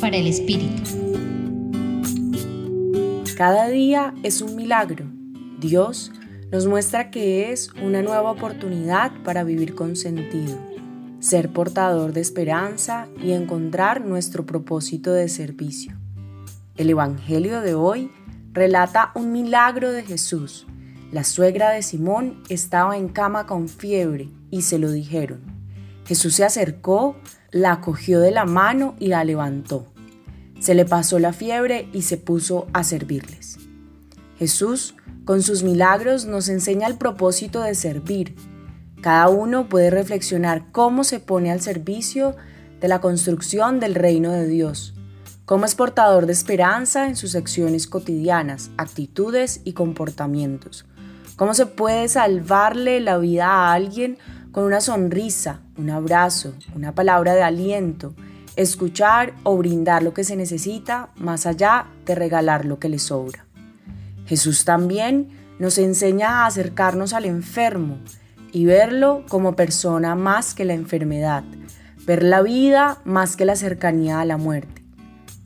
[0.00, 0.82] Para el Espíritu.
[3.36, 5.06] Cada día es un milagro.
[5.60, 6.10] Dios
[6.50, 10.58] nos muestra que es una nueva oportunidad para vivir con sentido,
[11.20, 15.96] ser portador de esperanza y encontrar nuestro propósito de servicio.
[16.76, 18.10] El Evangelio de hoy
[18.52, 20.66] relata un milagro de Jesús.
[21.12, 25.53] La suegra de Simón estaba en cama con fiebre y se lo dijeron.
[26.06, 27.16] Jesús se acercó,
[27.50, 29.86] la cogió de la mano y la levantó.
[30.60, 33.58] Se le pasó la fiebre y se puso a servirles.
[34.38, 34.94] Jesús,
[35.24, 38.34] con sus milagros, nos enseña el propósito de servir.
[39.00, 42.34] Cada uno puede reflexionar cómo se pone al servicio
[42.80, 44.94] de la construcción del reino de Dios,
[45.44, 50.84] cómo es portador de esperanza en sus acciones cotidianas, actitudes y comportamientos,
[51.36, 54.18] cómo se puede salvarle la vida a alguien
[54.54, 58.14] con una sonrisa, un abrazo, una palabra de aliento,
[58.54, 63.46] escuchar o brindar lo que se necesita más allá de regalar lo que le sobra.
[64.26, 67.98] Jesús también nos enseña a acercarnos al enfermo
[68.52, 71.42] y verlo como persona más que la enfermedad,
[72.06, 74.84] ver la vida más que la cercanía a la muerte.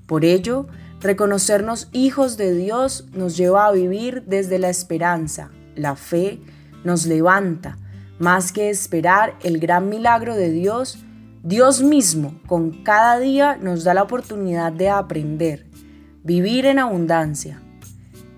[0.06, 0.67] Por ello,
[1.01, 6.41] reconocernos hijos de Dios nos lleva a vivir desde la esperanza, la fe
[6.84, 7.79] nos levanta,
[8.19, 10.98] más que esperar el gran milagro de Dios,
[11.42, 15.66] Dios mismo con cada día nos da la oportunidad de aprender,
[16.24, 17.62] vivir en abundancia.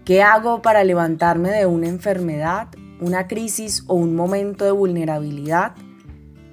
[0.04, 2.68] ¿Qué hago para levantarme de una enfermedad,
[3.00, 5.72] una crisis o un momento de vulnerabilidad?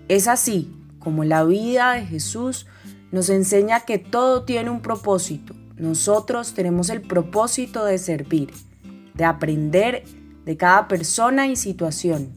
[0.08, 2.68] Es así como la vida de Jesús
[3.12, 5.54] nos enseña que todo tiene un propósito.
[5.78, 8.52] Nosotros tenemos el propósito de servir,
[9.14, 10.04] de aprender
[10.46, 12.30] de cada persona y situación.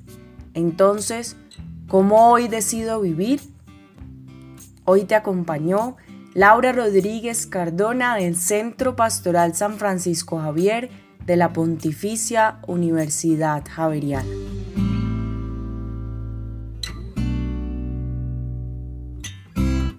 [0.54, 1.36] Entonces,
[1.88, 3.40] ¿cómo hoy decido vivir?
[4.84, 5.96] Hoy te acompañó
[6.34, 10.90] Laura Rodríguez Cardona del Centro Pastoral San Francisco Javier
[11.26, 14.28] de la Pontificia Universidad Javeriana.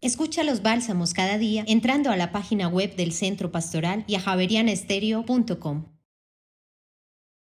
[0.01, 4.19] Escucha los bálsamos cada día entrando a la página web del Centro Pastoral y a
[4.19, 5.85] javerianestereo.com.